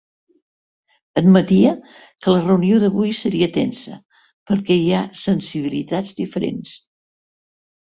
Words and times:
Admetia 1.21 1.73
que 1.99 2.33
la 2.37 2.41
reunió 2.49 2.81
d’avui 2.85 3.15
seria 3.21 3.51
tensa 3.61 4.01
perquè 4.17 4.81
hi 4.83 4.93
ha 5.03 5.07
‘sensibilitats 5.29 6.23
diferents’. 6.27 6.79